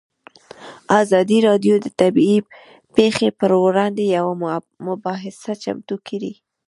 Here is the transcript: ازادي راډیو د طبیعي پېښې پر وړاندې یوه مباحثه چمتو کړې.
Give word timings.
ازادي 1.01 1.37
راډیو 1.47 1.75
د 1.81 1.87
طبیعي 2.01 2.39
پېښې 2.95 3.27
پر 3.39 3.51
وړاندې 3.63 4.03
یوه 4.17 4.33
مباحثه 4.87 5.53
چمتو 5.63 5.95
کړې. 6.07 6.33